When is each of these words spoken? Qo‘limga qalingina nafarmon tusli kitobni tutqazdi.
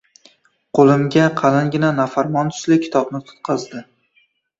Qo‘limga 0.77 1.25
qalingina 1.41 1.91
nafarmon 1.97 2.49
tusli 2.55 2.79
kitobni 2.87 3.21
tutqazdi. 3.29 3.83